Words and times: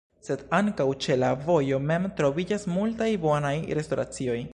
Sed 0.27 0.39
ankaŭ 0.59 0.85
ĉe 1.05 1.17
la 1.23 1.29
vojo 1.43 1.79
mem 1.91 2.07
troviĝas 2.21 2.65
multaj 2.79 3.11
bonaj 3.27 3.53
restoracioj. 3.81 4.41